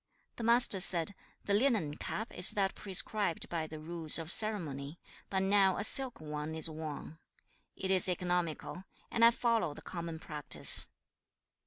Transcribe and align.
The 0.37 0.43
Master 0.43 0.79
said, 0.79 1.13
'The 1.45 1.53
linen 1.53 1.95
cap 1.95 2.33
is 2.33 2.53
that 2.53 2.73
prescribed 2.73 3.47
by 3.49 3.67
the 3.67 3.79
rules 3.79 4.17
of 4.17 4.31
ceremony, 4.31 4.99
but 5.29 5.43
now 5.43 5.77
a 5.77 5.83
silk 5.83 6.19
one 6.19 6.55
is 6.55 6.67
worn. 6.67 7.19
It 7.75 7.91
is 7.91 8.09
economical, 8.09 8.85
and 9.11 9.23
I 9.23 9.29
follow 9.29 9.75
the 9.75 9.81
common 9.83 10.17
practice. 10.17 10.87